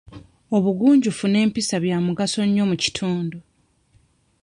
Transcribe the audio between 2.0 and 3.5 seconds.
mugaso nnyo mu kitundu.